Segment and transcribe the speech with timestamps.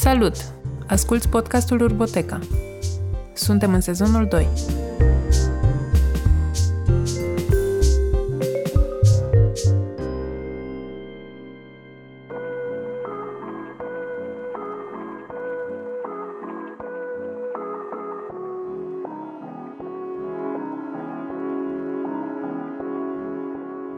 [0.00, 0.34] Salut!
[0.86, 2.38] Asculți podcastul Urboteca.
[3.32, 4.48] Suntem în sezonul 2.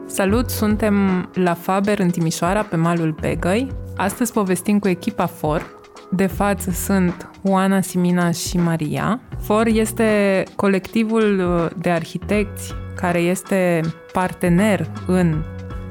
[0.05, 3.71] Salut, suntem la Faber în Timișoara, pe malul Begăi.
[3.95, 5.80] Astăzi povestim cu echipa FOR.
[6.13, 9.19] De față sunt Oana, Simina și Maria.
[9.39, 11.43] FOR este colectivul
[11.77, 13.81] de arhitecți care este
[14.13, 15.43] partener în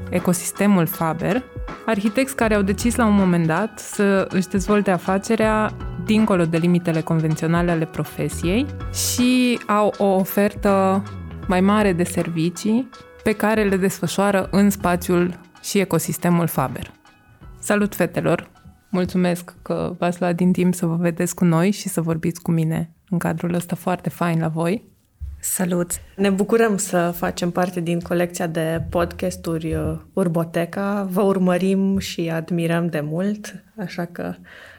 [0.09, 1.43] ecosistemul Faber.
[1.85, 5.71] Arhitecți care au decis la un moment dat să își dezvolte afacerea
[6.05, 11.03] dincolo de limitele convenționale ale profesiei și au o ofertă
[11.47, 12.89] mai mare de servicii
[13.23, 16.91] pe care le desfășoară în spațiul și ecosistemul Faber.
[17.59, 18.50] Salut, fetelor!
[18.91, 22.51] Mulțumesc că v-ați luat din timp să vă vedeți cu noi și să vorbiți cu
[22.51, 24.83] mine în cadrul ăsta foarte fain la voi.
[25.39, 25.91] Salut!
[26.15, 31.07] Ne bucurăm să facem parte din colecția de podcasturi uh, Urboteca.
[31.11, 34.33] Vă urmărim și admirăm de mult, așa că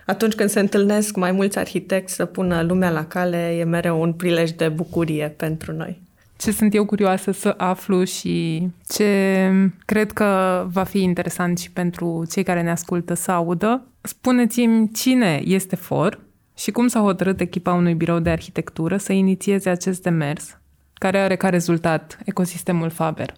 [0.07, 4.13] atunci când se întâlnesc mai mulți arhitecți să pună lumea la cale, e mereu un
[4.13, 6.03] prilej de bucurie pentru noi
[6.43, 9.51] ce sunt eu curioasă să aflu și ce
[9.85, 13.87] cred că va fi interesant și pentru cei care ne ascultă să audă.
[14.01, 16.21] Spuneți-mi cine este FOR
[16.57, 20.59] și cum s-a hotărât echipa unui birou de arhitectură să inițieze acest demers,
[20.95, 23.35] care are ca rezultat ecosistemul Faber.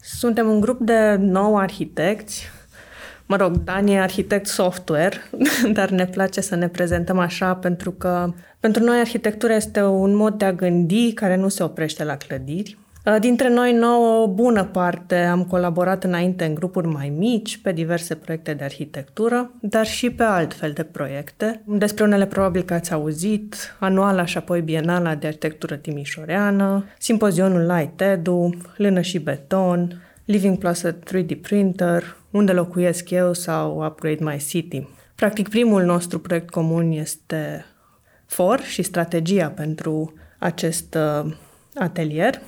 [0.00, 2.50] Suntem un grup de nouă arhitecți
[3.28, 5.16] Mă rog, Dani e arhitect software,
[5.72, 10.34] dar ne place să ne prezentăm așa pentru că pentru noi arhitectura este un mod
[10.34, 12.78] de a gândi care nu se oprește la clădiri.
[13.04, 17.72] Uh, dintre noi nouă, o bună parte am colaborat înainte în grupuri mai mici, pe
[17.72, 21.62] diverse proiecte de arhitectură, dar și pe altfel de proiecte.
[21.64, 28.00] Despre unele probabil că ați auzit, anuala și apoi bienala de arhitectură timișoreană, simpozionul Light
[28.00, 34.38] Edu, Lână și Beton, Living Plus a 3D Printer, Unde locuiesc eu sau Upgrade My
[34.38, 34.88] City.
[35.14, 37.64] Practic, primul nostru proiect comun este
[38.26, 41.32] FOR și strategia pentru acest uh,
[41.74, 42.40] atelier,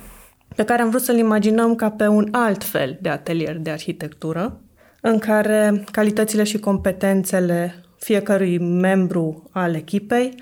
[0.55, 4.59] pe care am vrut să-l imaginăm ca pe un alt fel de atelier de arhitectură,
[5.01, 10.35] în care calitățile și competențele fiecărui membru al echipei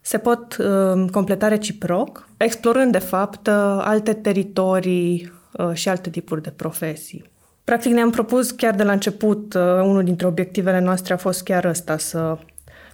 [0.00, 5.40] se pot uh, completa reciproc, explorând, de fapt, uh, alte teritorii uh,
[5.72, 7.30] și alte tipuri de profesii.
[7.64, 11.64] Practic ne-am propus chiar de la început, uh, unul dintre obiectivele noastre a fost chiar
[11.64, 12.38] ăsta, să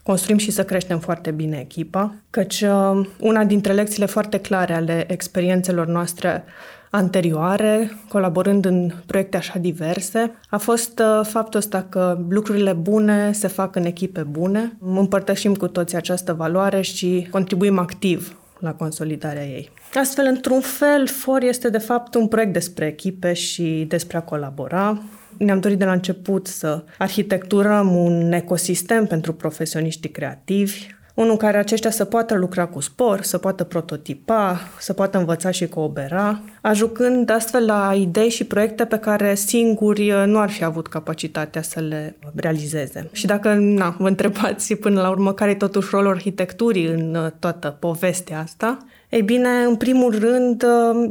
[0.03, 5.13] construim și să creștem foarte bine echipa, căci uh, una dintre lecțiile foarte clare ale
[5.13, 6.45] experiențelor noastre
[6.91, 13.47] anterioare, colaborând în proiecte așa diverse, a fost uh, faptul ăsta că lucrurile bune se
[13.49, 19.71] fac în echipe bune, împărtășim cu toți această valoare și contribuim activ la consolidarea ei.
[19.95, 25.03] Astfel, într-un fel, FOR este de fapt un proiect despre echipe și despre a colabora.
[25.39, 30.87] Ne-am dorit de la început să arhitecturăm un ecosistem pentru profesioniștii creativi,
[31.19, 35.51] unul în care aceștia să poată lucra cu spor, să poată prototipa, să poată învăța
[35.51, 40.65] și coopera, ajucând astfel la idei și proiecte pe care singuri uh, nu ar fi
[40.65, 43.09] avut capacitatea să le realizeze.
[43.13, 47.31] Și dacă na, vă întrebați până la urmă care e totuși rolul arhitecturii în uh,
[47.39, 51.11] toată povestea asta, ei bine, în primul rând, uh,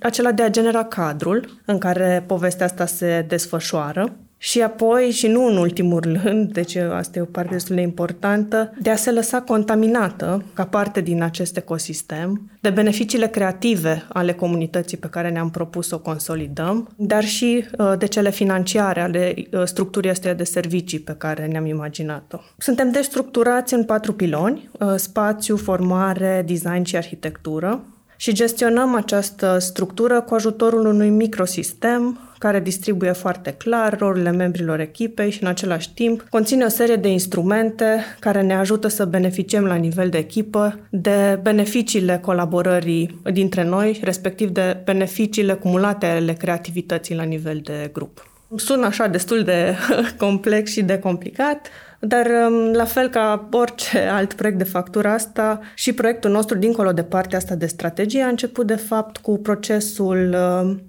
[0.00, 4.12] acela de a genera cadrul în care povestea asta se desfășoară,
[4.44, 8.72] și apoi, și nu în ultimul rând, deci asta e o parte destul de importantă,
[8.80, 14.96] de a se lăsa contaminată ca parte din acest ecosistem, de beneficiile creative ale comunității
[14.96, 19.62] pe care ne-am propus să o consolidăm, dar și uh, de cele financiare ale uh,
[19.64, 22.38] structurii astea de servicii pe care ne-am imaginat-o.
[22.58, 27.84] Suntem destructurați în patru piloni, uh, spațiu, formare, design și arhitectură,
[28.16, 35.30] și gestionăm această structură cu ajutorul unui microsistem care distribuie foarte clar rolurile membrilor echipei
[35.30, 39.74] și în același timp conține o serie de instrumente care ne ajută să beneficiem la
[39.74, 47.22] nivel de echipă de beneficiile colaborării dintre noi, respectiv de beneficiile cumulate ale creativității la
[47.22, 48.26] nivel de grup.
[48.56, 49.74] Sună așa destul de
[50.24, 51.68] complex și de complicat,
[51.98, 56.92] dar um, la fel ca orice alt proiect de factură asta, și proiectul nostru, dincolo
[56.92, 60.82] de partea asta de strategie, a început de fapt cu procesul um,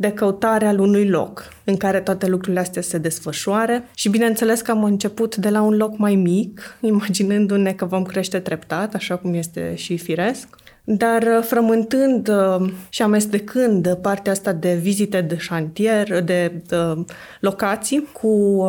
[0.00, 4.70] de căutare al unui loc în care toate lucrurile astea se desfășoare și bineînțeles că
[4.70, 9.34] am început de la un loc mai mic, imaginându-ne că vom crește treptat, așa cum
[9.34, 10.48] este și firesc.
[10.84, 17.04] Dar uh, frământând uh, și amestecând partea asta de vizite de șantier, de uh,
[17.40, 18.62] locații, cu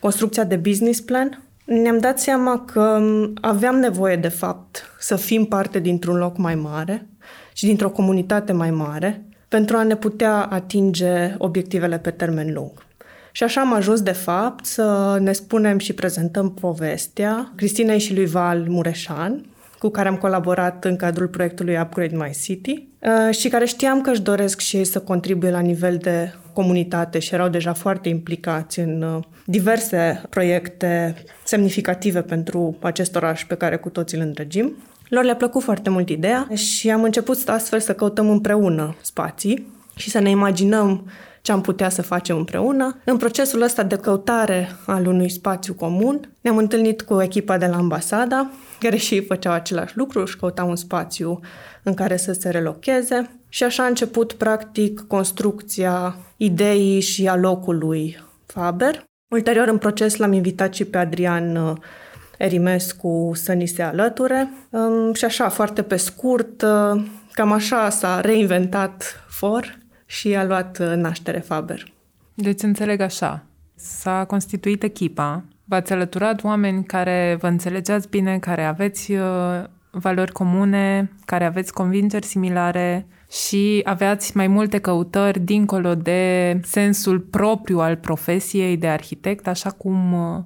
[0.00, 3.00] construcția de business plan, Ne-am dat seama că
[3.40, 7.08] aveam nevoie, de fapt, să fim parte dintr-un loc mai mare
[7.52, 9.24] și dintr-o comunitate mai mare
[9.54, 12.72] pentru a ne putea atinge obiectivele pe termen lung.
[13.32, 18.26] Și așa am ajuns, de fapt, să ne spunem și prezentăm povestea Cristinei și lui
[18.26, 19.46] Val Mureșan,
[19.78, 24.10] cu care am colaborat în cadrul proiectului Upgrade My City uh, și care știam că
[24.10, 28.78] își doresc și ei să contribuie la nivel de comunitate și erau deja foarte implicați
[28.78, 31.14] în uh, diverse proiecte
[31.44, 34.72] semnificative pentru acest oraș pe care cu toții îl îndrăgim.
[35.08, 40.10] Lor le-a plăcut foarte mult ideea și am început astfel să căutăm împreună spații și
[40.10, 41.10] să ne imaginăm
[41.42, 42.96] ce am putea să facem împreună.
[43.04, 47.76] În procesul ăsta de căutare al unui spațiu comun, ne-am întâlnit cu echipa de la
[47.76, 51.40] ambasada, care și ei făceau același lucru, își căutau un spațiu
[51.82, 58.24] în care să se relocheze și așa a început, practic, construcția ideii și a locului
[58.46, 59.04] Faber.
[59.34, 61.72] Ulterior, în proces, l-am invitat și pe Adrian uh,
[62.38, 64.50] Erimescu să ni se alăture.
[64.70, 70.78] Um, și așa, foarte pe scurt, uh, cam așa s-a reinventat FOR și a luat
[70.78, 71.92] uh, naștere Faber.
[72.34, 73.44] Deci înțeleg așa,
[73.74, 81.10] s-a constituit echipa, v-ați alăturat oameni care vă înțelegeați bine, care aveți uh, valori comune,
[81.24, 88.76] care aveți convingeri similare și aveați mai multe căutări dincolo de sensul propriu al profesiei
[88.76, 90.42] de arhitect, așa cum uh,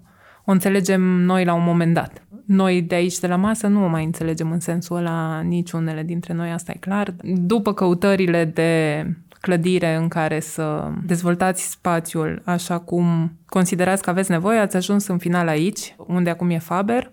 [0.49, 2.23] o înțelegem noi la un moment dat.
[2.45, 6.33] Noi de aici, de la masă, nu o mai înțelegem în sensul ăla niciunele dintre
[6.33, 7.15] noi, asta e clar.
[7.23, 9.05] După căutările de
[9.41, 15.19] clădire în care să dezvoltați spațiul așa cum considerați că aveți nevoie, ați ajuns în
[15.19, 17.13] final aici, unde acum e Faber,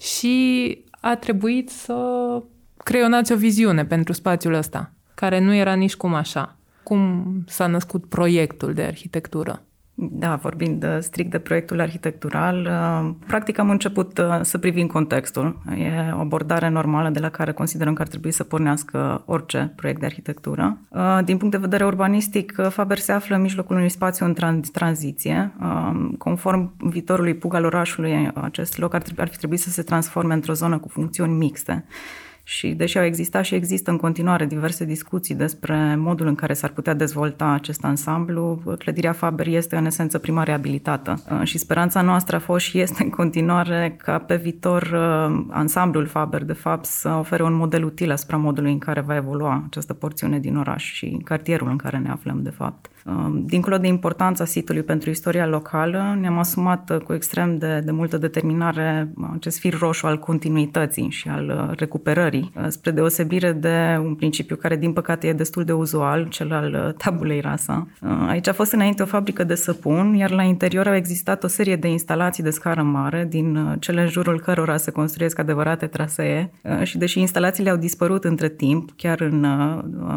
[0.00, 1.96] și a trebuit să
[2.76, 6.56] creionați o viziune pentru spațiul ăsta, care nu era nici cum așa.
[6.82, 9.64] Cum s-a născut proiectul de arhitectură?
[10.02, 15.62] Da, vorbind uh, strict de proiectul arhitectural, uh, practic am început uh, să privim contextul.
[15.76, 20.00] E o abordare normală de la care considerăm că ar trebui să pornească orice proiect
[20.00, 20.78] de arhitectură.
[21.24, 24.34] Din punct de vedere urbanistic, Faber se află în mijlocul unui spațiu în
[24.72, 25.52] tranziție.
[26.18, 30.34] Conform viitorului pug al orașului, acest loc ar trebui, ar fi trebuit să se transforme
[30.34, 31.84] într-o zonă cu funcțiuni mixte
[32.50, 36.70] și deși au existat și există în continuare diverse discuții despre modul în care s-ar
[36.70, 41.22] putea dezvolta acest ansamblu, clădirea Faber este în esență prima reabilitată.
[41.30, 46.06] Uh, și speranța noastră a fost și este în continuare ca pe viitor uh, ansamblul
[46.06, 49.94] Faber, de fapt, să ofere un model util asupra modului în care va evolua această
[49.94, 52.90] porțiune din oraș și cartierul în care ne aflăm, de fapt.
[53.06, 57.90] Um, dincolo de importanța sitului pentru istoria locală, ne-am asumat uh, cu extrem de, de
[57.90, 64.00] multă determinare uh, acest fir roșu al continuității și al uh, recuperării, spre deosebire de
[64.02, 67.86] un principiu care, din păcate, e destul de uzual, cel al tabulei rasa.
[68.28, 71.76] Aici a fost înainte o fabrică de săpun, iar la interior au existat o serie
[71.76, 76.50] de instalații de scară mare, din cele în jurul cărora se construiesc adevărate trasee
[76.82, 79.46] și deși instalațiile au dispărut între timp, chiar în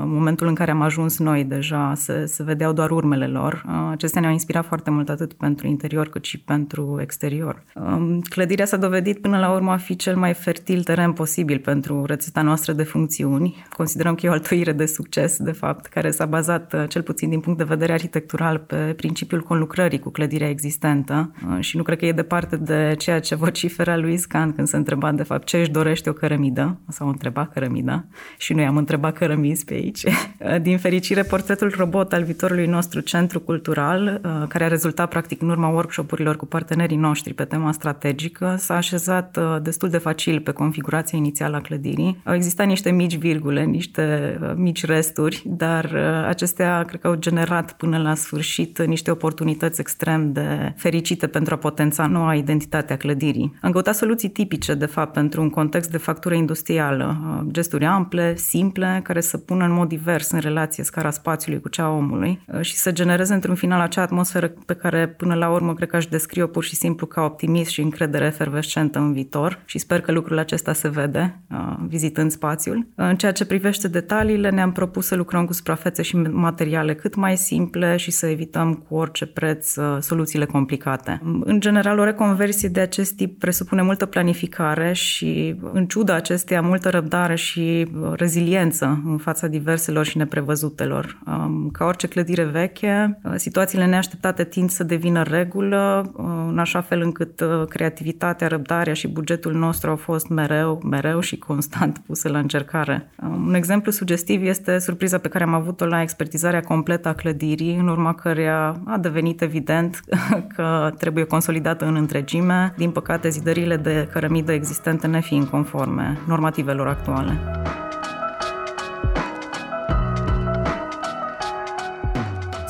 [0.05, 3.63] momentul în care am ajuns noi deja se, se vedeau doar urmele lor.
[3.67, 7.63] Uh, acestea ne-au inspirat foarte mult atât pentru interior cât și pentru exterior.
[7.75, 12.05] Um, clădirea s-a dovedit până la urmă a fi cel mai fertil teren posibil pentru
[12.05, 13.63] rețeta noastră de funcțiuni.
[13.75, 17.29] Considerăm că e o altoire de succes, de fapt, care s-a bazat, uh, cel puțin
[17.29, 21.97] din punct de vedere arhitectural, pe principiul conlucrării cu clădirea existentă uh, și nu cred
[21.97, 25.57] că e departe de ceea ce vocifera lui Scan când se întreba, de fapt, ce
[25.57, 28.05] își dorește o cărămidă, sau întreba cărămida,
[28.37, 30.03] și noi am întrebat cărămizi pe aici.
[30.61, 35.41] Din fericire, portretul robot al viitorului proiectului nostru Centru Cultural, uh, care a rezultat practic
[35.41, 40.39] în urma workshopurilor cu partenerii noștri pe tema strategică, s-a așezat uh, destul de facil
[40.39, 42.21] pe configurația inițială a clădirii.
[42.23, 45.95] Au existat niște mici virgule, niște uh, mici resturi, dar
[46.27, 51.57] acestea cred că au generat până la sfârșit niște oportunități extrem de fericite pentru a
[51.57, 53.53] potența noua identitate a clădirii.
[53.61, 57.17] Am căutat soluții tipice, de fapt, pentru un context de factură industrială,
[57.51, 61.83] gesturi ample, simple, care să pună în mod divers în relație scara spațiului cu cea
[61.83, 65.73] a omului Uh, și să genereze într-un final acea atmosferă pe care până la urmă
[65.73, 69.77] cred că aș descrie-o pur și simplu ca optimism și încredere efervescentă în viitor și
[69.77, 72.77] sper că lucrul acesta se vede uh, vizitând spațiul.
[72.77, 77.15] Uh, în ceea ce privește detaliile, ne-am propus să lucrăm cu suprafețe și materiale cât
[77.15, 81.21] mai simple și să evităm cu orice preț soluțiile complicate.
[81.43, 86.89] În general, o reconversie de acest tip presupune multă planificare și, în ciuda acesteia, multă
[86.89, 91.21] răbdare și reziliență în fața diverselor și neprevăzutelor.
[91.25, 93.19] Um, ca orice clădire clădire veche.
[93.35, 96.11] Situațiile neașteptate tind să devină regulă,
[96.49, 102.01] în așa fel încât creativitatea, răbdarea și bugetul nostru au fost mereu, mereu și constant
[102.05, 103.09] puse la încercare.
[103.45, 107.87] Un exemplu sugestiv este surpriza pe care am avut-o la expertizarea completă a clădirii, în
[107.87, 109.99] urma căreia a devenit evident
[110.55, 117.39] că trebuie consolidată în întregime, din păcate zidările de cărămidă existente nefiind conforme normativelor actuale.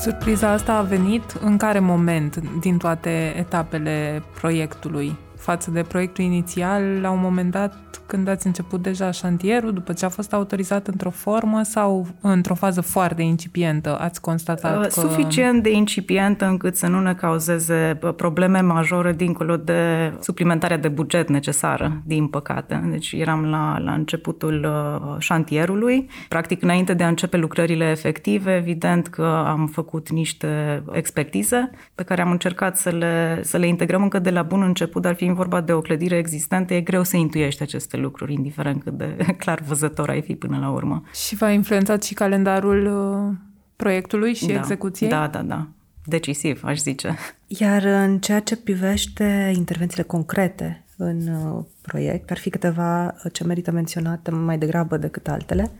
[0.04, 5.16] Surpriza asta a venit în care moment din toate etapele proiectului?
[5.36, 10.04] Față de proiectul inițial, la un moment dat când ați început deja șantierul, după ce
[10.04, 15.00] a fost autorizat într-o formă sau într-o fază foarte incipientă ați constatat uh, că...
[15.00, 21.28] Suficient de incipientă încât să nu ne cauzeze probleme majore dincolo de suplimentarea de buget
[21.28, 22.88] necesară, din păcate.
[22.90, 26.08] Deci eram la, la începutul uh, șantierului.
[26.28, 32.22] Practic, înainte de a începe lucrările efective, evident că am făcut niște expertize pe care
[32.22, 35.60] am încercat să le, să le integrăm încă de la bun început, dar fiind vorba
[35.60, 39.60] de o clădire existentă, e greu să intuiești aceste aceste lucruri, indiferent cât de clar
[39.60, 41.02] văzător ai fi până la urmă.
[41.26, 43.36] Și v-a influențat și calendarul uh,
[43.76, 45.10] proiectului și da, execuției?
[45.10, 45.66] Da, da, da.
[46.04, 47.16] Decisiv, aș zice.
[47.46, 53.44] Iar în ceea ce privește intervențiile concrete în uh, proiect, ar fi câteva uh, ce
[53.44, 55.70] merită menționate mai degrabă decât altele.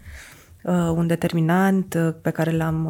[0.96, 2.86] Un determinant pe care l-am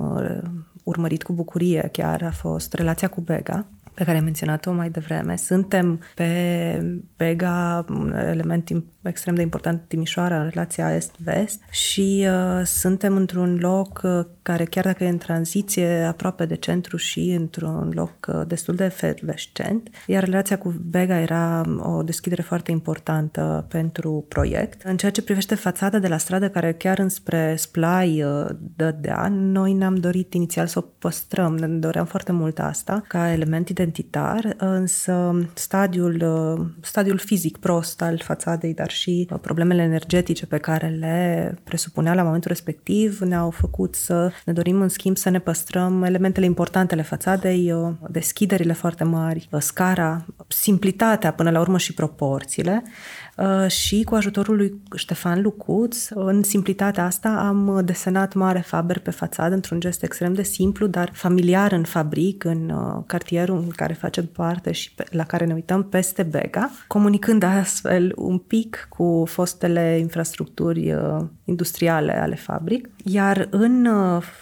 [0.83, 5.37] urmărit cu bucurie chiar a fost relația cu Bega, pe care ai menționat-o mai devreme.
[5.37, 8.71] Suntem pe Bega, un element
[9.03, 14.85] extrem de important Timișoara în relația est-vest și uh, suntem într-un loc uh, care chiar
[14.85, 20.25] dacă e în tranziție aproape de centru și într-un loc uh, destul de efervescent, iar
[20.25, 24.83] relația cu Bega era o deschidere foarte importantă pentru proiect.
[24.83, 28.47] În ceea ce privește fațada de la stradă care chiar înspre Splai uh,
[28.77, 33.69] dădea, noi ne-am dorit inițial să o păstrăm, ne doream foarte mult asta ca element
[33.85, 40.87] identitar, însă stadiul, uh, stadiul fizic prost al fațadei, dar și problemele energetice pe care
[40.87, 46.03] le presupunea la momentul respectiv ne-au făcut să ne dorim în schimb să ne păstrăm
[46.03, 47.75] elementele importante ale fațadei,
[48.09, 52.83] deschiderile foarte mari, scara, simplitatea până la urmă și proporțiile.
[52.85, 53.24] Uh,
[53.67, 59.55] și cu ajutorul lui Ștefan Lucuț, în simplitatea asta, am desenat mare Faber pe fațadă
[59.55, 64.27] într-un gest extrem de simplu, dar familiar în fabric, în uh, cartierul în care facem
[64.27, 69.99] parte și pe, la care ne uităm peste Bega, comunicând astfel un pic cu fostele
[69.99, 72.89] infrastructuri uh, industriale ale fabric.
[73.05, 73.89] Iar în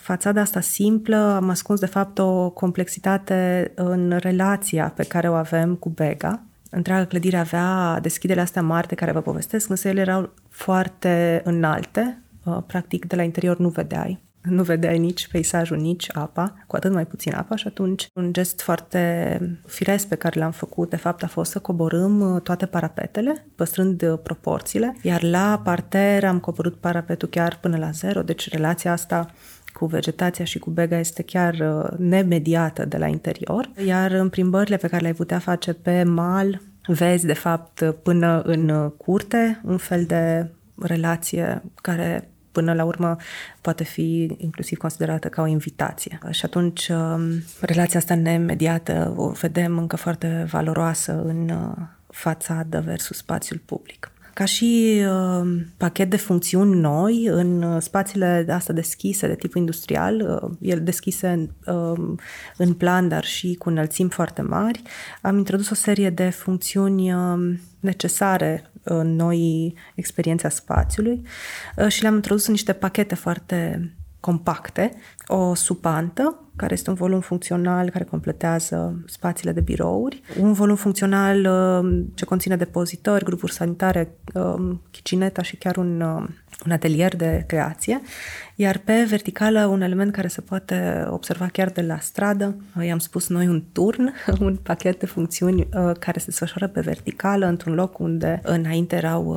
[0.02, 5.74] fațada asta simplă am ascuns de fapt o complexitate în relația pe care o avem
[5.74, 6.42] cu Bega,
[6.74, 12.22] întreaga clădire avea deschiderile astea mari de care vă povestesc, însă ele erau foarte înalte,
[12.44, 14.20] uh, practic de la interior nu vedeai.
[14.42, 18.60] Nu vedeai nici peisajul, nici apa, cu atât mai puțin apa și atunci un gest
[18.60, 23.46] foarte firesc pe care l-am făcut, de fapt, a fost să coborâm uh, toate parapetele,
[23.54, 28.92] păstrând uh, proporțiile, iar la parter am coborât parapetul chiar până la zero, deci relația
[28.92, 29.26] asta
[29.72, 34.76] cu vegetația și cu bega este chiar uh, nemediată de la interior, iar în plimbările
[34.76, 39.76] pe care le-ai putea face pe mal, vezi de fapt până în uh, curte un
[39.76, 43.16] fel de relație care până la urmă
[43.60, 46.18] poate fi inclusiv considerată ca o invitație.
[46.30, 47.22] Și atunci um,
[47.60, 54.44] relația asta nemediată o vedem încă foarte valoroasă în uh, fațadă versus spațiul public ca
[54.44, 60.50] și uh, pachet de funcțiuni noi în uh, spațiile astea deschise de tip industrial, uh,
[60.60, 62.14] ele deschise uh,
[62.56, 64.82] în plan, dar și cu înălțimi foarte mari,
[65.22, 71.22] am introdus o serie de funcțiuni uh, necesare în noi experiențe a spațiului
[71.76, 74.92] uh, și le-am introdus în niște pachete foarte compacte,
[75.26, 81.38] o supantă, care este un volum funcțional care completează spațiile de birouri, un volum funcțional
[81.38, 84.14] uh, ce conține depozitori, grupuri sanitare,
[84.90, 86.28] chicineta uh, și chiar un, uh,
[86.66, 88.00] un atelier de creație,
[88.54, 93.28] iar pe verticală un element care se poate observa chiar de la stradă, i-am spus
[93.28, 98.40] noi un turn, un pachet de funcțiuni care se desfășoară pe verticală într-un loc unde
[98.42, 99.36] înainte erau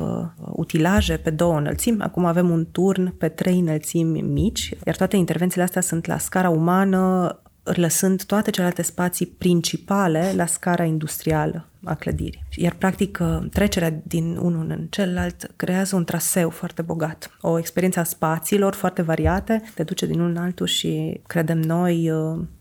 [0.52, 5.64] utilaje pe două înălțimi, acum avem un turn pe trei înălțimi mici, iar toate intervențiile
[5.64, 7.15] astea sunt la scara umană,
[7.62, 12.44] lăsând toate celelalte spații principale la scara industrială a clădirii.
[12.54, 13.18] Iar, practic,
[13.52, 17.30] trecerea din unul în celălalt creează un traseu foarte bogat.
[17.40, 22.12] O experiență a spațiilor foarte variate, te duce din unul în altul și, credem noi,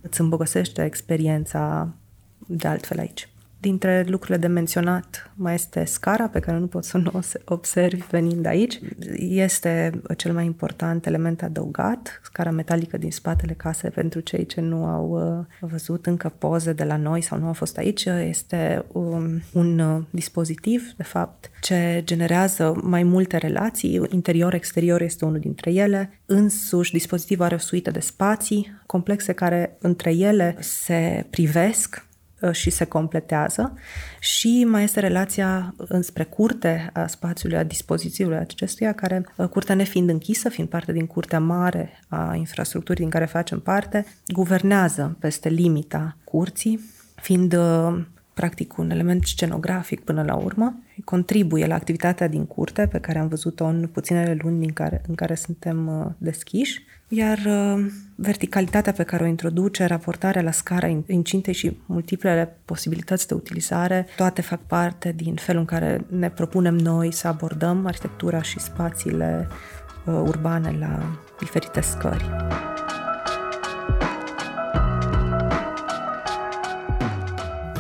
[0.02, 1.94] îți îmbogăsește experiența
[2.48, 3.30] de altfel aici.
[3.66, 7.20] Dintre lucrurile de menționat mai este scara pe care nu pot să nu o
[7.54, 8.80] observi venind aici.
[9.18, 14.86] Este cel mai important element adăugat, scara metalică din spatele casei pentru cei ce nu
[14.86, 18.06] au uh, văzut încă poze de la noi sau nu au fost aici.
[18.06, 24.02] Este un, un uh, dispozitiv, de fapt, ce generează mai multe relații.
[24.10, 26.20] Interior-exterior este unul dintre ele.
[26.26, 32.15] Însuși, dispozitivul are o suită de spații complexe care între ele se privesc Uh,
[32.52, 33.78] și se completează.
[34.20, 40.10] Și mai este relația înspre curte a spațiului, a dispozițiului acestuia, care uh, curtea nefiind
[40.10, 46.18] închisă, fiind parte din curtea mare a infrastructurii din care facem parte, guvernează peste limita
[46.24, 46.80] curții,
[47.16, 48.02] fiind uh,
[48.36, 53.28] practic un element scenografic până la urmă, contribuie la activitatea din curte pe care am
[53.28, 59.24] văzut-o în puținele luni din care, în care suntem deschiși iar uh, verticalitatea pe care
[59.24, 65.36] o introduce, raportarea la scara incintei și multiplele posibilități de utilizare, toate fac parte din
[65.36, 69.48] felul în care ne propunem noi să abordăm arhitectura și spațiile
[70.06, 72.26] uh, urbane la diferite scări.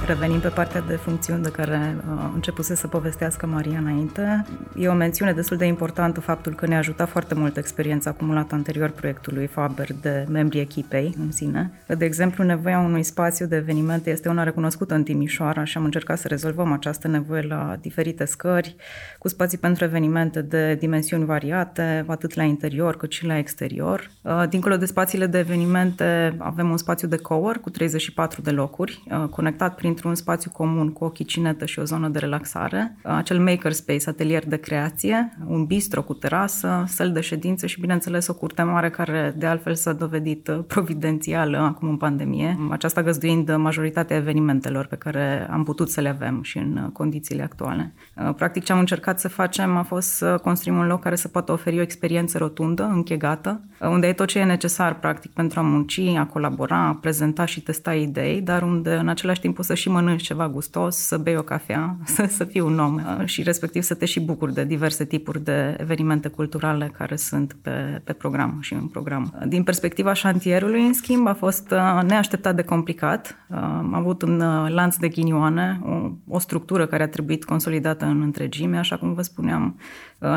[0.08, 4.46] Revenim pe partea de funcțiuni de care uh, începuse să povestească Maria înainte.
[4.78, 8.90] E o mențiune destul de importantă faptul că ne-a ajutat foarte mult experiența acumulată anterior
[8.90, 11.72] proiectului Faber de membrii echipei în sine.
[11.98, 16.18] De exemplu, nevoia unui spațiu de evenimente este una recunoscută în Timișoara și am încercat
[16.18, 18.76] să rezolvăm această nevoie la diferite scări,
[19.20, 24.10] cu spații pentru evenimente de dimensiuni variate, atât la interior cât și la exterior.
[24.22, 29.04] Uh, dincolo de spațiile de evenimente, avem un spațiu de cowork cu 34 de locuri,
[29.12, 33.40] uh, conectat prin într-un spațiu comun cu o chicinetă și o zonă de relaxare, acel
[33.40, 38.64] makerspace, atelier de creație, un bistro cu terasă, săl de ședințe și, bineînțeles, o curte
[38.64, 44.86] mare care, de altfel, s-a dovedit uh, providențială acum în pandemie, aceasta găzduind majoritatea evenimentelor
[44.86, 47.94] pe care am putut să le avem și în uh, condițiile actuale.
[48.16, 51.28] Uh, practic, ce am încercat să facem a fost să construim un loc care să
[51.28, 55.64] poată oferi o experiență rotundă, închegată, unde e tot ce e necesar, practic, pentru a
[55.64, 59.74] munci, a colabora, a prezenta și testa idei, dar unde, în același timp, poți să
[59.74, 63.44] și mănânci ceva gustos, să bei o cafea, să, să fii un om uh, și
[63.44, 68.13] respectiv să te și bucuri de diverse tipuri de evenimente culturale care sunt pe, pe
[68.13, 69.44] program și în program.
[69.48, 73.36] Din perspectiva șantierului, în schimb, a fost uh, neașteptat de complicat.
[73.50, 74.38] Uh, am avut un
[74.68, 79.22] lanț de ghinioane, o, o structură care a trebuit consolidată în întregime, așa cum vă
[79.22, 79.79] spuneam,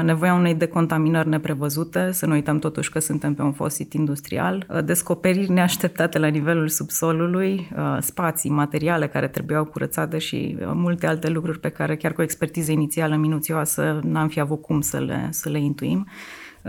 [0.03, 4.83] nevoia unei decontaminări neprevăzute, să nu uităm totuși că suntem pe un fost sit industrial,
[4.85, 7.69] descoperiri neașteptate la nivelul subsolului,
[8.01, 12.73] spații, materiale care trebuiau curățate și multe alte lucruri pe care chiar cu o expertiză
[12.73, 16.07] inițială minuțioasă n-am fi avut cum să le, să le intuim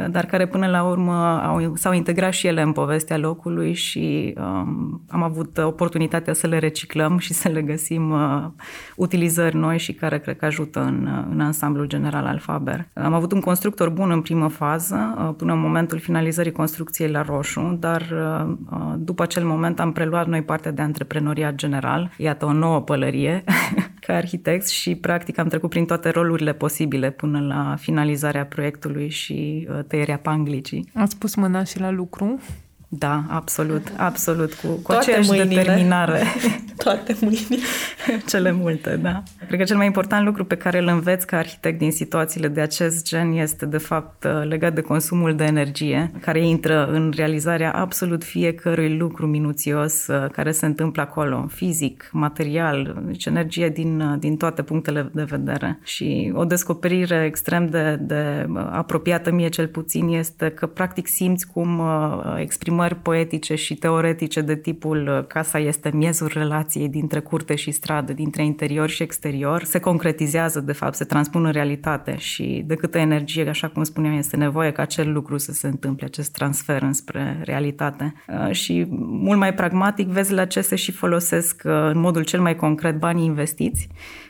[0.07, 5.01] dar care până la urmă au, s-au integrat și ele în povestea locului și um,
[5.09, 8.45] am avut oportunitatea să le reciclăm și să le găsim uh,
[8.95, 12.87] utilizări noi și care cred că ajută în, în ansamblul general al Faber.
[12.93, 17.21] Am avut un constructor bun în primă fază, uh, până în momentul finalizării construcției la
[17.21, 22.45] Roșu, dar uh, uh după acel moment am preluat noi partea de antreprenoriat general, iată
[22.45, 23.43] o nouă pălărie
[24.05, 29.67] ca arhitect și practic am trecut prin toate rolurile posibile până la finalizarea proiectului și
[29.69, 30.89] uh, tăierea panglicii.
[30.93, 32.39] Ați pus mâna și la lucru?
[32.91, 35.61] Da, absolut, absolut, cu, cu aceeași mâinile.
[35.61, 36.23] determinare.
[36.83, 37.65] Toate mâinile.
[38.29, 39.23] Cele multe, da.
[39.47, 42.61] Cred că cel mai important lucru pe care îl înveți ca arhitect din situațiile de
[42.61, 48.23] acest gen este, de fapt, legat de consumul de energie, care intră în realizarea absolut
[48.23, 54.37] fiecărui lucru minuțios uh, care se întâmplă acolo, fizic, material, deci energie din, uh, din
[54.37, 55.79] toate punctele de vedere.
[55.83, 61.47] Și o descoperire extrem de, de uh, apropiată mie cel puțin este că, practic, simți
[61.47, 61.81] cum
[62.37, 67.71] exprimă exprimări poetice și teoretice de tipul uh, casa este miezul relației dintre curte și
[67.71, 72.75] stradă, dintre interior și exterior, se concretizează, de fapt, se transpun în realitate și de
[72.75, 76.81] câtă energie, așa cum spuneam, este nevoie ca acel lucru să se întâmple, acest transfer
[76.81, 78.13] înspre realitate.
[78.27, 82.41] Uh, și mult mai pragmatic vezi la ce se și folosesc uh, în modul cel
[82.41, 83.89] mai concret banii investiți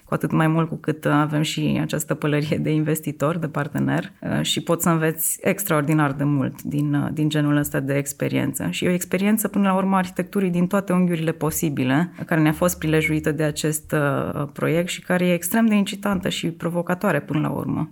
[0.10, 4.42] cu atât mai mult cu cât avem și această pălărie de investitor, de partener uh,
[4.42, 8.68] și poți să înveți extraordinar de mult din, uh, din genul ăsta de experiență.
[8.70, 12.78] Și e o experiență, până la urmă, arhitecturii din toate unghiurile posibile, care ne-a fost
[12.78, 17.50] prilejuită de acest uh, proiect și care e extrem de incitantă și provocatoare până la
[17.50, 17.90] urmă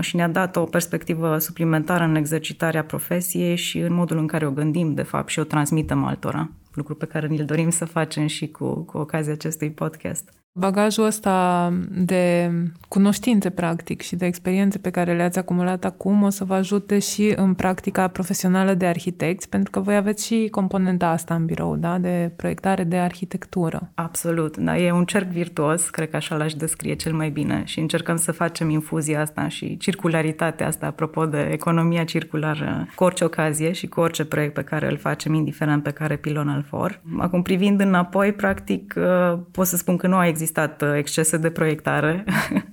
[0.00, 4.50] și ne-a dat o perspectivă suplimentară în exercitarea profesiei și în modul în care o
[4.50, 8.48] gândim, de fapt, și o transmitem altora, lucru pe care ni-l dorim să facem și
[8.48, 10.45] cu, cu ocazia acestui podcast.
[10.58, 12.50] Bagajul ăsta de
[12.88, 17.32] cunoștințe, practic, și de experiențe pe care le-ați acumulat acum o să vă ajute și
[17.36, 21.98] în practica profesională de arhitecți, pentru că voi aveți și componenta asta în birou, da?
[21.98, 23.90] De proiectare de arhitectură.
[23.94, 27.80] Absolut, da, e un cerc virtuos, cred că așa l-aș descrie cel mai bine și
[27.80, 33.72] încercăm să facem infuzia asta și circularitatea asta, apropo de economia circulară, cu orice ocazie
[33.72, 37.00] și cu orice proiect pe care îl facem, indiferent pe care pilon îl for.
[37.18, 41.36] Acum, privind înapoi, practic, uh, pot să spun că nu a existat existat uh, excese
[41.36, 42.24] de proiectare.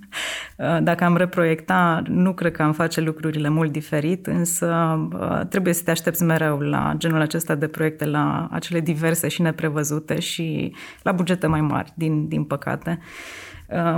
[0.58, 5.74] Uh, dacă am reproiecta, nu cred că am face lucrurile mult diferit, însă uh, trebuie
[5.74, 10.76] să te aștepți mereu la genul acesta de proiecte, la acele diverse și neprevăzute și
[11.02, 13.00] la bugete mai mari, din, din păcate.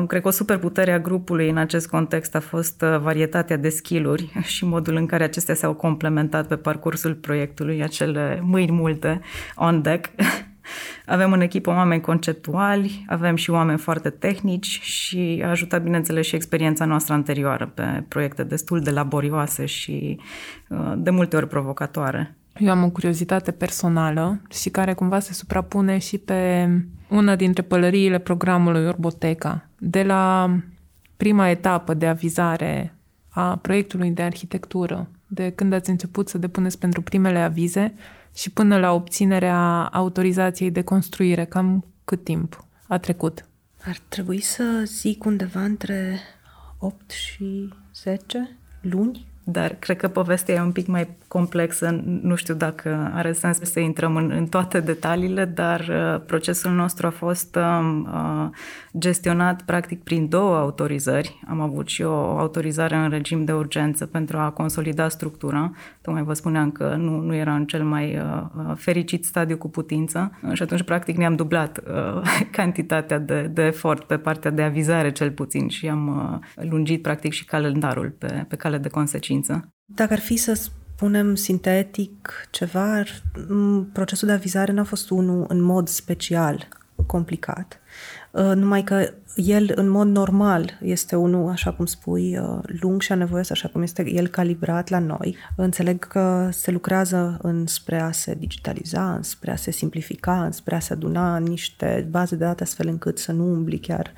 [0.08, 4.66] Cred că o superputere a grupului în acest context a fost varietatea de skill-uri și
[4.66, 9.22] modul în care acestea s-au complementat pe parcursul proiectului, acele mâini multe
[9.56, 10.10] on deck
[11.06, 16.36] Avem în echipă oameni conceptuali, avem și oameni foarte tehnici și a ajutat, bineînțeles, și
[16.36, 20.20] experiența noastră anterioară pe proiecte destul de laborioase și
[20.70, 22.36] uh, de multe ori provocatoare.
[22.60, 26.70] Eu am o curiozitate personală și care cumva se suprapune și pe
[27.10, 29.70] una dintre pălăriile programului Orboteca.
[29.78, 30.56] De la
[31.18, 32.96] prima etapă de avizare
[33.30, 37.94] a proiectului de arhitectură, de când ați început să depuneți pentru primele avize,
[38.36, 43.46] și până la obținerea autorizației de construire, cam cât timp a trecut?
[43.86, 46.20] Ar trebui să zic undeva între
[46.80, 49.28] 8 și 10 luni.
[49.48, 53.80] Dar cred că povestea e un pic mai complexă, nu știu dacă are sens să
[53.80, 58.50] intrăm în, în toate detaliile, dar uh, procesul nostru a fost uh, uh,
[58.98, 61.40] gestionat practic prin două autorizări.
[61.50, 65.72] Am avut și o autorizare în regim de urgență pentru a consolida structura.
[66.02, 69.70] Tocmai vă spuneam că nu, nu era în cel mai uh, uh fericit stadiu cu
[69.70, 72.22] putință și atunci practic ne-am dublat uh,
[72.58, 76.08] cantitatea de, de efort pe partea de avizare cel puțin și am
[76.58, 79.34] uh, lungit practic și calendarul pe, pe cale de consecință.
[79.86, 83.04] Dacă ar fi să spunem sintetic ceva,
[83.92, 86.68] procesul de avizare n-a fost unul în mod special
[87.06, 87.80] complicat,
[88.32, 93.12] uh, numai că el în mod normal este unul, așa cum spui, uh, lung și
[93.12, 95.38] anevoios, așa cum este el calibrat la noi.
[95.56, 100.94] Înțeleg că se lucrează înspre a se digitaliza, înspre a se simplifica, înspre a se
[100.94, 104.14] aduna niște baze de date astfel încât să nu umbli chiar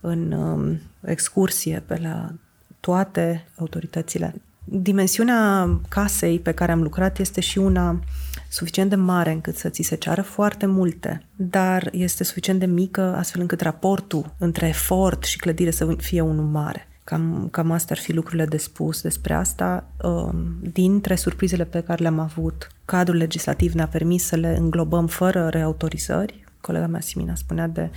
[0.00, 2.32] în um, excursie pe la
[2.80, 8.00] toate autoritățile dimensiunea casei pe care am lucrat este și una
[8.48, 13.14] suficient de mare încât să ți se ceară foarte multe, dar este suficient de mică
[13.16, 16.86] astfel încât raportul între efort și clădire să fie unul mare.
[17.04, 19.84] Cam, cam astea ar fi lucrurile de spus despre asta.
[20.02, 25.48] Um, dintre surprizele pe care le-am avut, cadrul legislativ ne-a permis să le înglobăm fără
[25.48, 26.44] reautorizări.
[26.60, 27.90] Colega mea, Simina, spunea de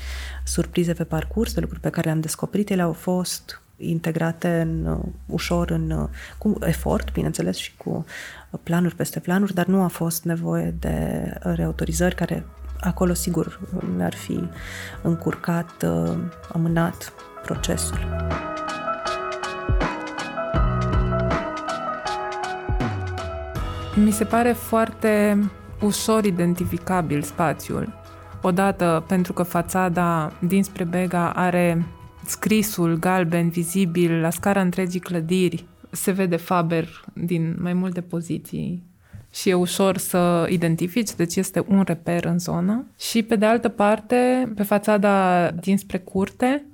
[0.43, 2.69] surprize pe parcurs, de lucruri pe care le-am descoperit.
[2.69, 8.05] Ele au fost integrate în, uh, ușor în, uh, cu efort, bineînțeles, și cu
[8.63, 12.45] planuri peste planuri, dar nu a fost nevoie de reautorizări care
[12.79, 13.59] acolo, sigur,
[13.97, 14.49] ne-ar fi
[15.01, 16.17] încurcat, uh,
[16.53, 17.99] amânat procesul.
[23.95, 25.43] Mi se pare foarte
[25.81, 27.93] ușor identificabil spațiul.
[28.41, 31.85] Odată pentru că fațada dinspre Bega are
[32.25, 35.65] scrisul galben vizibil la scara întregii clădiri.
[35.91, 38.83] Se vede Faber din mai multe poziții
[39.33, 42.85] și e ușor să identifici, deci este un reper în zonă.
[42.99, 46.65] Și pe de altă parte, pe fațada dinspre curte,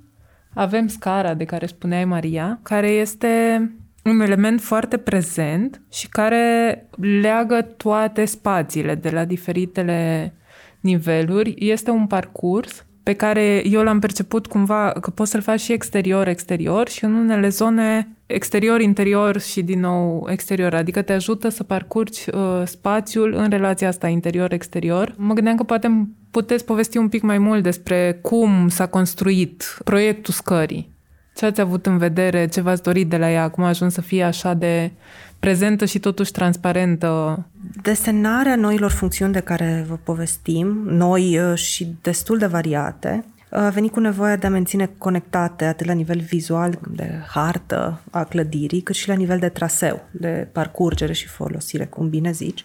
[0.54, 3.60] avem scara de care spuneai Maria, care este
[4.04, 6.86] un element foarte prezent și care
[7.20, 10.32] leagă toate spațiile de la diferitele
[10.80, 11.54] niveluri.
[11.58, 16.88] Este un parcurs pe care eu l-am perceput cumva că poți să-l faci și exterior-exterior
[16.88, 22.62] și în unele zone exterior-interior și din nou exterior, adică te ajută să parcurgi uh,
[22.64, 25.14] spațiul în relația asta interior-exterior.
[25.16, 30.34] Mă gândeam că poate puteți povesti un pic mai mult despre cum s-a construit proiectul
[30.34, 30.91] scării.
[31.34, 34.00] Ce ați avut în vedere, ce v-ați dorit de la ea, cum a ajuns să
[34.00, 34.90] fie așa de
[35.38, 37.44] prezentă și totuși transparentă.
[37.82, 43.92] Desenarea noilor funcțiuni de care vă povestim, noi uh, și destul de variate, a venit
[43.92, 48.94] cu nevoia de a menține conectate atât la nivel vizual, de hartă a clădirii, cât
[48.94, 52.64] și la nivel de traseu, de parcurgere și folosire, cum bine zici.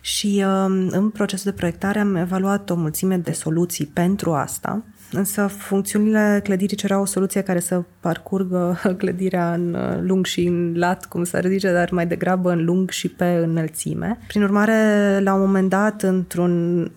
[0.00, 5.46] Și um, în procesul de proiectare am evaluat o mulțime de soluții pentru asta însă
[5.46, 11.24] funcțiunile clădirii cereau o soluție care să parcurgă clădirea în lung și în lat, cum
[11.24, 14.18] să ridice, dar mai degrabă în lung și pe înălțime.
[14.26, 16.90] Prin urmare, la un moment dat, într-un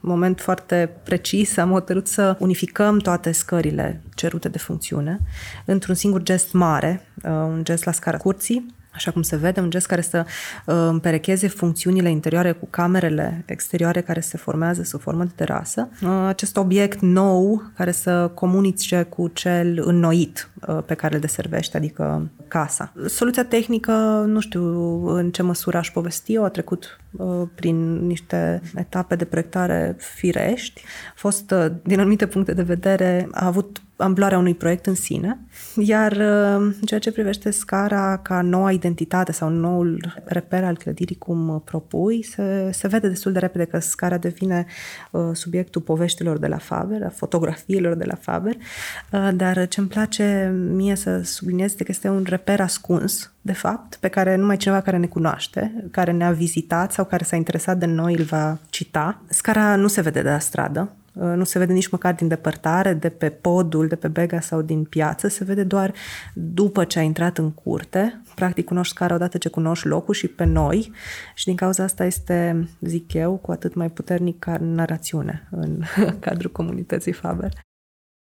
[0.00, 5.20] moment foarte precis, am hotărât să unificăm toate scările cerute de funcțiune
[5.64, 9.70] într-un singur gest mare, uh, un gest la scara curții, așa cum se vede, un
[9.70, 10.24] gest care să
[10.66, 15.88] uh, împerecheze funcțiunile interioare cu camerele exterioare care se formează sub formă de terasă.
[16.02, 21.76] Uh, acest obiect nou care să comunice cu cel înnoit uh, pe care îl deservește,
[21.76, 22.92] adică casa.
[23.06, 23.92] Soluția tehnică,
[24.26, 24.62] nu știu
[25.06, 27.00] în ce măsură aș povesti-o, a trecut
[27.54, 30.82] prin niște etape de proiectare firești.
[31.08, 35.38] A fost, din anumite puncte de vedere, a avut amploarea unui proiect în sine,
[35.76, 36.12] iar
[36.56, 42.22] în ceea ce privește scara ca noua identitate sau noul reper al clădirii cum propui,
[42.22, 44.66] se, se vede destul de repede că scara devine
[45.10, 49.88] uh, subiectul poveștilor de la Faber, a fotografiilor de la Faber, uh, dar ce îmi
[49.88, 54.56] place mie să subliniez este că este un reper ascuns, de fapt, pe care numai
[54.56, 58.58] cineva care ne cunoaște, care ne-a vizitat sau care s-a interesat de noi îl va
[58.70, 59.20] cita.
[59.28, 62.92] Scara nu se vede de la stradă, Uh, nu se vede nici măcar din depărtare,
[62.94, 65.92] de pe podul, de pe bega sau din piață, se vede doar
[66.34, 68.22] după ce a intrat în curte.
[68.34, 70.92] Practic cunoști scara odată ce cunoști locul și pe noi
[71.34, 75.82] și din cauza asta este, zic eu, cu atât mai puternic ca narațiune în
[76.20, 77.52] cadrul comunității Faber.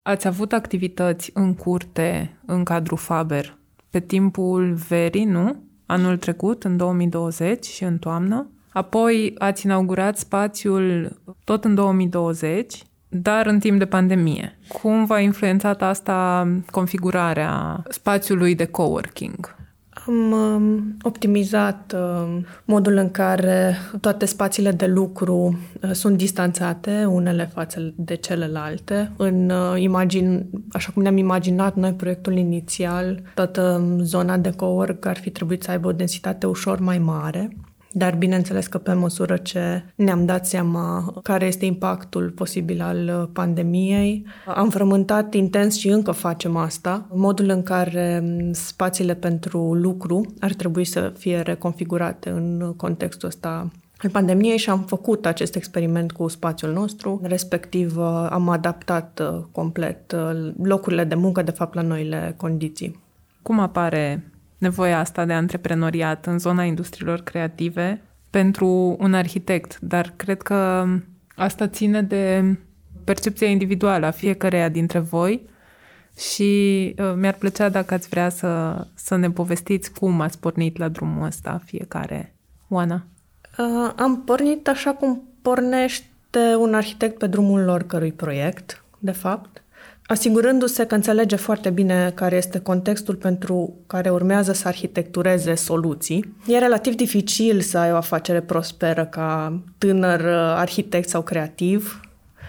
[0.01, 3.57] Ați avut activități în curte, în cadrul Faber,
[3.97, 5.63] pe timpul verii, nu?
[5.85, 8.49] Anul trecut, în 2020 și în toamnă?
[8.73, 14.59] Apoi ați inaugurat spațiul tot în 2020, dar în timp de pandemie.
[14.81, 19.55] Cum v-a influențat asta configurarea spațiului de coworking?
[20.07, 27.49] Am um, optimizat um, modul în care toate spațiile de lucru uh, sunt distanțate unele
[27.53, 29.11] față de celelalte.
[29.17, 35.17] În uh, imagine, așa cum ne-am imaginat noi proiectul inițial, toată zona de cowork ar
[35.17, 37.57] fi trebuit să aibă o densitate ușor mai mare.
[37.97, 43.29] Dar bineînțeles că pe măsură ce ne-am dat seama care este impactul posibil al uh,
[43.33, 50.33] pandemiei, am frământat intens și încă facem asta, modul în care um, spațiile pentru lucru
[50.39, 56.11] ar trebui să fie reconfigurate în contextul ăsta al pandemiei și am făcut acest experiment
[56.11, 60.15] cu spațiul nostru, respectiv uh, am adaptat uh, complet
[60.63, 62.99] locurile de muncă, de fapt, la noile condiții.
[63.41, 70.41] Cum apare nevoia asta de antreprenoriat în zona industriilor creative pentru un arhitect, dar cred
[70.41, 70.85] că
[71.35, 72.55] asta ține de
[73.03, 75.49] percepția individuală a fiecăreia dintre voi
[76.17, 80.87] și uh, mi-ar plăcea dacă ați vrea să, să ne povestiți cum ați pornit la
[80.87, 82.35] drumul ăsta fiecare.
[82.67, 83.05] Oana?
[83.57, 89.63] Uh, am pornit așa cum pornește un arhitect pe drumul lor cărui proiect, de fapt
[90.07, 96.35] asigurându-se că înțelege foarte bine care este contextul pentru care urmează să arhitectureze soluții.
[96.47, 102.01] E relativ dificil să ai o afacere prosperă ca tânăr uh, arhitect sau creativ,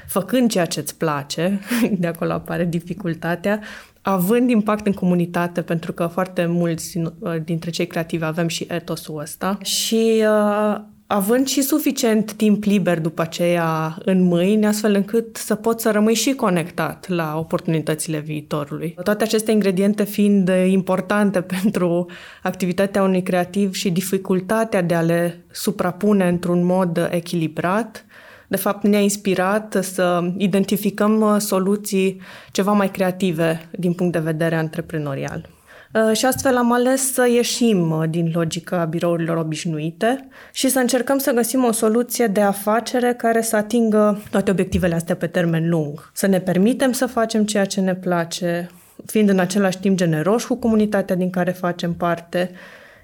[0.07, 1.61] făcând ceea ce îți place,
[1.99, 3.61] de acolo apare dificultatea,
[4.03, 9.18] având impact în comunitate, pentru că foarte mulți uh, dintre cei creativi avem și etosul
[9.18, 15.55] ăsta și uh, având și suficient timp liber după aceea în mâini, astfel încât să
[15.55, 18.94] poți să rămâi și conectat la oportunitățile viitorului.
[19.05, 22.07] Toate aceste ingrediente fiind importante pentru
[22.42, 28.05] activitatea unui creativ și dificultatea de a le suprapune într-un mod echilibrat,
[28.49, 32.21] de fapt ne-a inspirat să identificăm soluții
[32.53, 35.49] ceva mai creative din punct de vedere antreprenorial.
[35.94, 41.18] Uh, și astfel am ales să ieșim uh, din logica birourilor obișnuite și să încercăm
[41.18, 46.11] să găsim o soluție de afacere care să atingă toate obiectivele astea pe termen lung.
[46.14, 48.70] Să ne permitem să facem ceea ce ne place,
[49.07, 52.51] fiind în același timp generoși cu comunitatea din care facem parte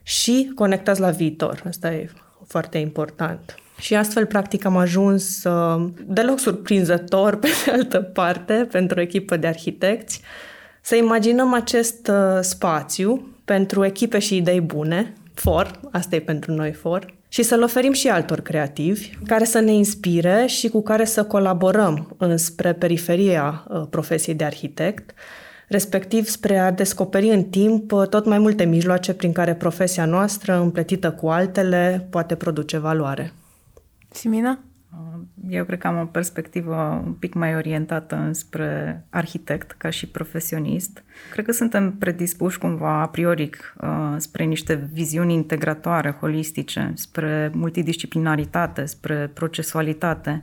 [0.02, 1.62] și conectați la viitor.
[1.68, 2.10] Asta e
[2.46, 3.54] foarte important.
[3.80, 9.36] Și astfel, practic, am ajuns uh, deloc surprinzător, pe de altă parte, pentru o echipă
[9.36, 10.20] de arhitecți,
[10.86, 16.72] să imaginăm acest uh, spațiu pentru echipe și idei bune, for, asta e pentru noi
[16.72, 21.24] for, și să-l oferim și altor creativi care să ne inspire și cu care să
[21.24, 25.14] colaborăm înspre periferia uh, profesiei de arhitect,
[25.68, 30.60] respectiv spre a descoperi în timp uh, tot mai multe mijloace prin care profesia noastră,
[30.60, 33.32] împletită cu altele, poate produce valoare.
[34.10, 34.58] Simina?
[35.48, 41.04] Eu cred că am o perspectivă un pic mai orientată înspre arhitect ca și profesionist.
[41.30, 48.84] Cred că suntem predispuși cumva a priori uh, spre niște viziuni integratoare, holistice, spre multidisciplinaritate,
[48.84, 50.42] spre procesualitate.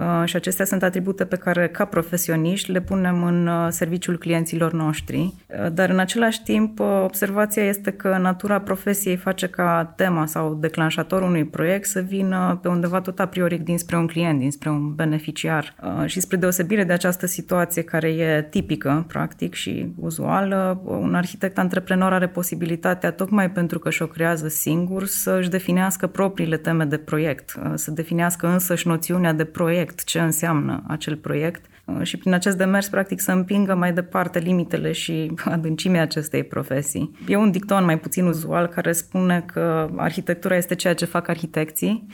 [0.00, 4.72] Uh, și acestea sunt atribute pe care, ca profesioniști, le punem în uh, serviciul clienților
[4.72, 5.18] noștri.
[5.18, 11.28] Uh, dar, în același timp, observația este că natura profesiei face ca tema sau declanșatorul
[11.28, 15.74] unui proiect să vină pe undeva tot a priori dinspre un client, dinspre un beneficiar.
[16.06, 22.12] Și spre deosebire de această situație care e tipică, practic, și uzuală, un arhitect antreprenor
[22.12, 27.60] are posibilitatea, tocmai pentru că și-o creează singur, să își definească propriile teme de proiect,
[27.74, 32.56] să definească însăși noțiunea de proiect proiect, ce înseamnă acel proiect uh, și prin acest
[32.56, 37.10] demers, practic, să împingă mai departe limitele și adâncimea acestei profesii.
[37.28, 42.06] E un dicton mai puțin uzual care spune că arhitectura este ceea ce fac arhitecții,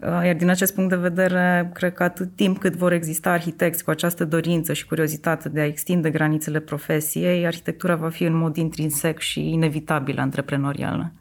[0.00, 3.84] uh, iar din acest punct de vedere, cred că atât timp cât vor exista arhitecți
[3.84, 8.56] cu această dorință și curiozitate de a extinde granițele profesiei, arhitectura va fi în mod
[8.56, 11.12] intrinsec și inevitabil antreprenorială.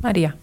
[0.00, 0.36] Maria.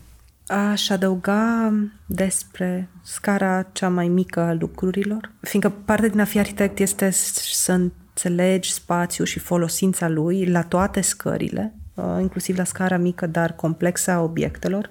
[0.52, 1.74] Aș adăuga
[2.06, 7.72] despre scara cea mai mică a lucrurilor, fiindcă parte din a fi arhitect este să
[7.72, 14.12] înțelegi spațiul și folosința lui la toate scările, uh, inclusiv la scara mică, dar complexă
[14.12, 14.90] a obiectelor.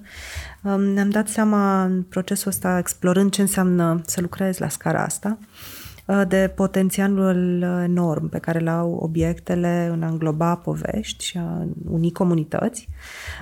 [0.62, 5.38] Um, ne-am dat seama în procesul ăsta, explorând ce înseamnă să lucrezi la scara asta,
[6.07, 11.66] uh, de potențialul enorm pe care le au obiectele în a îngloba povești și a
[11.90, 12.88] uni comunități,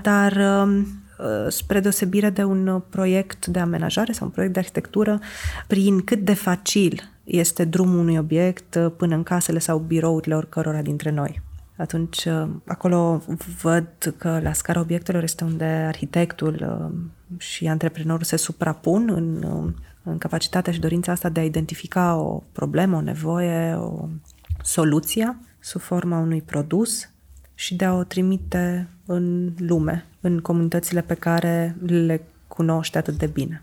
[0.02, 1.07] dar um, Uh,
[1.48, 5.20] spre deosebire de un proiect de amenajare sau un proiect de arhitectură,
[5.66, 10.82] prin cât de facil este drumul unui obiect uh, până în casele sau birourile oricărora
[10.82, 11.42] dintre noi.
[11.76, 13.22] Atunci, uh, acolo
[13.62, 16.90] văd că la scara obiectelor este unde arhitectul
[17.38, 19.44] și antreprenorul se suprapun în,
[20.02, 24.08] în capacitatea și dorința asta de a identifica o problemă, o nevoie, o
[24.62, 27.10] soluție sub forma unui produs
[27.54, 33.26] și de a o trimite în lume, în comunitățile pe care le cunoște atât de
[33.26, 33.62] bine.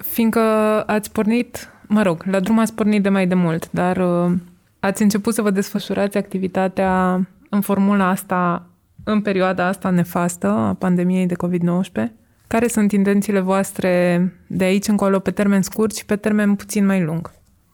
[0.00, 0.40] Fiindcă
[0.86, 4.32] ați pornit, mă rog, la drum ați pornit de mai de mult, dar uh,
[4.80, 8.66] ați început să vă desfășurați activitatea în formula asta,
[9.04, 12.10] în perioada asta nefastă a pandemiei de COVID-19.
[12.46, 17.02] Care sunt intențiile voastre de aici încolo pe termen scurt și pe termen puțin mai
[17.02, 17.30] lung?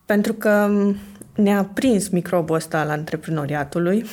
[0.06, 0.68] Pentru că
[1.36, 4.04] ne-a prins microbul ăsta al antreprenoriatului.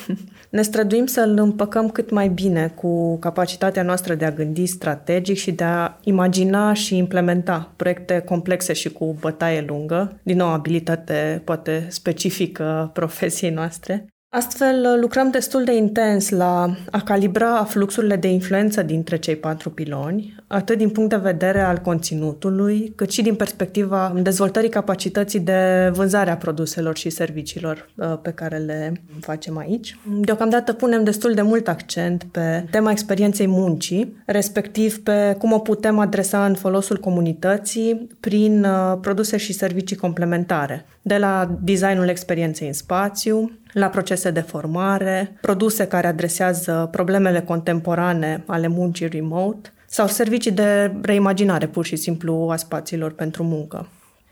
[0.50, 5.36] Ne străduim să îl împăcăm cât mai bine cu capacitatea noastră de a gândi strategic
[5.36, 11.42] și de a imagina și implementa proiecte complexe și cu bătaie lungă, din nou abilitate
[11.44, 14.08] poate specifică profesiei noastre.
[14.36, 20.36] Astfel, lucrăm destul de intens la a calibra fluxurile de influență dintre cei patru piloni,
[20.54, 26.32] atât din punct de vedere al conținutului, cât și din perspectiva dezvoltării capacității de vânzare
[26.32, 29.98] a produselor și serviciilor uh, pe care le facem aici.
[30.20, 36.00] Deocamdată punem destul de mult accent pe tema experienței muncii, respectiv pe cum o putem
[36.00, 42.74] adresa în folosul comunității prin uh, produse și servicii complementare, de la designul experienței în
[42.74, 50.52] spațiu, la procese de formare, produse care adresează problemele contemporane ale muncii remote sau servicii
[50.52, 53.88] de reimaginare pur și simplu a spațiilor pentru muncă.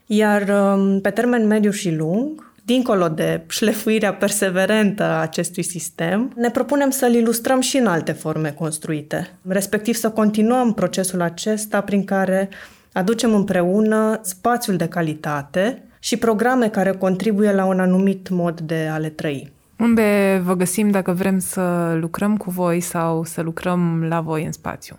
[0.05, 6.49] Iar um, pe termen mediu și lung, dincolo de șlefuirea perseverentă a acestui sistem, ne
[6.49, 12.49] propunem să-l ilustrăm și în alte forme construite, respectiv să continuăm procesul acesta prin care
[12.93, 18.97] aducem împreună spațiul de calitate și programe care contribuie la un anumit mod de a
[18.97, 19.51] le trăi.
[19.79, 24.51] Unde vă găsim dacă vrem să lucrăm cu voi sau să lucrăm la voi în
[24.51, 24.95] spațiu?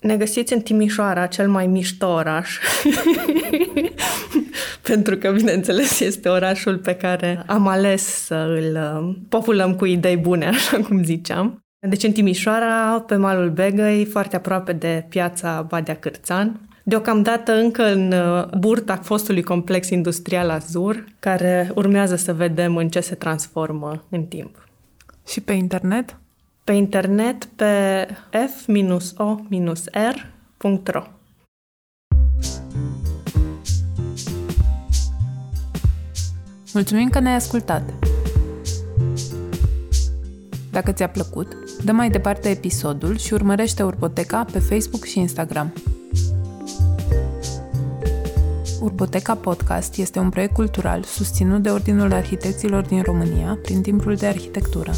[0.00, 2.58] Ne găsiți în Timișoara, cel mai mișto oraș.
[4.88, 10.16] Pentru că, bineînțeles, este orașul pe care am ales să îl uh, populăm cu idei
[10.16, 11.64] bune, așa cum ziceam.
[11.88, 18.12] Deci în Timișoara, pe malul Begăi, foarte aproape de piața Badea Cârțan, Deocamdată încă în
[18.12, 24.24] uh, burta fostului complex industrial Azur, care urmează să vedem în ce se transformă în
[24.24, 24.68] timp.
[25.26, 26.16] Și pe internet?
[26.64, 29.26] Pe internet pe f-o-r.ro
[36.72, 37.94] Mulțumim că ne-ai ascultat!
[40.70, 45.72] Dacă ți-a plăcut, dă mai departe episodul și urmărește Urboteca pe Facebook și Instagram.
[48.80, 54.26] Urboteca Podcast este un proiect cultural susținut de Ordinul Arhitecților din România prin timpul de
[54.26, 54.92] arhitectură.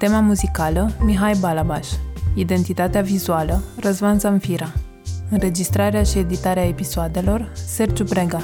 [0.00, 1.88] Tema muzicală, Mihai Balabaș.
[2.34, 4.72] Identitatea vizuală, Răzvan Zamfira.
[5.30, 8.42] Înregistrarea și editarea episoadelor, Sergiu Brega.